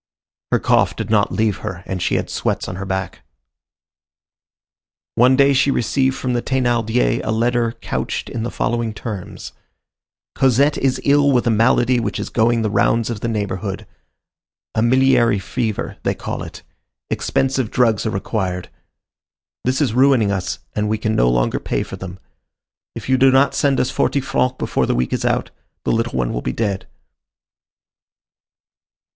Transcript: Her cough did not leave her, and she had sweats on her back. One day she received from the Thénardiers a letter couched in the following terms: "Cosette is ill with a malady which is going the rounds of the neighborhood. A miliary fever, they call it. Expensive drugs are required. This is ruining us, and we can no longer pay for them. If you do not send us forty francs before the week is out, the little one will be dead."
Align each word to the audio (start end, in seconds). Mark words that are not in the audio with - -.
Her 0.51 0.57
cough 0.57 0.95
did 0.95 1.11
not 1.11 1.31
leave 1.31 1.57
her, 1.57 1.83
and 1.85 2.01
she 2.01 2.15
had 2.15 2.27
sweats 2.31 2.67
on 2.67 2.77
her 2.77 2.87
back. 2.87 3.21
One 5.13 5.35
day 5.35 5.53
she 5.53 5.69
received 5.69 6.15
from 6.15 6.33
the 6.33 6.41
Thénardiers 6.41 7.21
a 7.23 7.31
letter 7.31 7.73
couched 7.81 8.27
in 8.27 8.41
the 8.41 8.49
following 8.49 8.95
terms: 8.95 9.53
"Cosette 10.33 10.79
is 10.79 10.99
ill 11.03 11.31
with 11.31 11.45
a 11.45 11.51
malady 11.51 11.99
which 11.99 12.19
is 12.19 12.29
going 12.29 12.63
the 12.63 12.69
rounds 12.71 13.11
of 13.11 13.19
the 13.19 13.27
neighborhood. 13.27 13.85
A 14.73 14.81
miliary 14.81 15.37
fever, 15.37 15.97
they 16.01 16.15
call 16.15 16.41
it. 16.41 16.63
Expensive 17.11 17.69
drugs 17.69 18.03
are 18.03 18.09
required. 18.09 18.71
This 19.65 19.81
is 19.81 19.93
ruining 19.93 20.31
us, 20.31 20.57
and 20.75 20.89
we 20.89 20.97
can 20.97 21.15
no 21.15 21.29
longer 21.29 21.59
pay 21.59 21.83
for 21.83 21.95
them. 21.95 22.17
If 22.95 23.07
you 23.07 23.19
do 23.19 23.29
not 23.29 23.53
send 23.53 23.79
us 23.79 23.91
forty 23.91 24.19
francs 24.19 24.55
before 24.57 24.87
the 24.87 24.95
week 24.95 25.13
is 25.13 25.25
out, 25.25 25.51
the 25.83 25.91
little 25.91 26.17
one 26.17 26.33
will 26.33 26.41
be 26.41 26.53
dead." 26.53 26.87